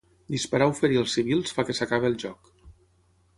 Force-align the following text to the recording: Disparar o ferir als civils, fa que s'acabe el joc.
Disparar 0.35 0.67
o 0.71 0.73
ferir 0.79 0.97
als 1.01 1.13
civils, 1.17 1.53
fa 1.59 1.67
que 1.69 1.75
s'acabe 1.81 2.11
el 2.13 2.17
joc. 2.25 2.51